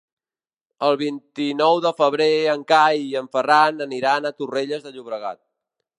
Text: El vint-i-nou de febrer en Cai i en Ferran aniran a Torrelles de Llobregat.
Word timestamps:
El 0.87 0.95
vint-i-nou 1.01 1.81
de 1.87 1.91
febrer 1.99 2.29
en 2.55 2.65
Cai 2.73 3.05
i 3.11 3.15
en 3.21 3.27
Ferran 3.37 3.87
aniran 3.89 4.29
a 4.31 4.37
Torrelles 4.41 4.87
de 4.89 4.95
Llobregat. 4.97 5.41